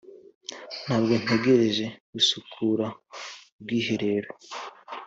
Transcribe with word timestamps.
ntabwo 0.83 1.13
ntegereje 1.23 1.85
gusukura 2.13 2.85
ubwiherero. 3.59 4.31